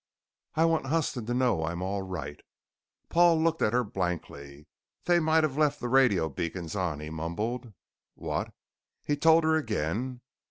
"I 0.55 0.65
want 0.65 0.87
Huston 0.87 1.27
to 1.27 1.33
know 1.35 1.63
I'm 1.63 1.83
all 1.83 2.01
right." 2.01 2.41
Paul 3.09 3.39
looked 3.39 3.61
at 3.61 3.71
her 3.73 3.83
blankly. 3.83 4.65
"They 5.03 5.19
might 5.19 5.43
have 5.43 5.59
left 5.59 5.79
the 5.79 5.89
radio 5.89 6.27
beacons 6.27 6.75
on," 6.75 6.99
he 7.01 7.11
mumbled. 7.11 7.71
"What?" 8.15 8.51
He 9.05 9.15
told 9.15 9.43
her 9.43 9.55
again. 9.55 10.21